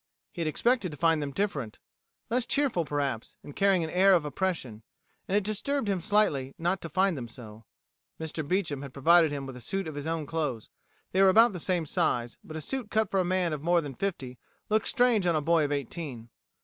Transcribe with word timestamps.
He 0.31 0.41
had 0.41 0.47
expected 0.47 0.89
to 0.89 0.97
find 0.97 1.21
them 1.21 1.29
different; 1.29 1.77
less 2.31 2.47
cheerful, 2.47 2.85
perhaps, 2.85 3.37
and 3.43 3.55
carrying 3.55 3.83
an 3.83 3.91
air 3.91 4.13
of 4.15 4.25
oppression. 4.25 4.81
And 5.27 5.37
it 5.37 5.43
disturbed 5.43 5.87
him 5.87 6.01
slightly 6.01 6.55
not 6.57 6.81
to 6.81 6.89
find 6.89 7.15
them 7.15 7.27
so. 7.27 7.65
Mr. 8.19 8.41
Beecham 8.47 8.81
had 8.81 8.93
provided 8.93 9.31
him 9.31 9.45
with 9.45 9.55
a 9.55 9.61
suit 9.61 9.87
of 9.87 9.93
his 9.93 10.07
own 10.07 10.25
clothes. 10.25 10.69
They 11.11 11.21
were 11.21 11.29
about 11.29 11.53
the 11.53 11.59
same 11.59 11.85
size, 11.85 12.39
but 12.43 12.57
a 12.57 12.61
suit 12.61 12.89
cut 12.89 13.11
for 13.11 13.19
a 13.19 13.23
man 13.23 13.53
of 13.53 13.61
more 13.61 13.79
than 13.79 13.93
fifty 13.93 14.39
looks 14.69 14.89
strange 14.89 15.27
on 15.27 15.35
a 15.35 15.39
boy 15.41 15.65
of 15.65 15.71
eighteen. 15.71 16.29